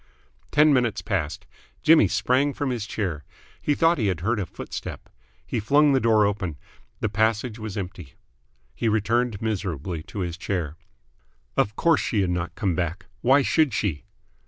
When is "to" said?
10.05-10.21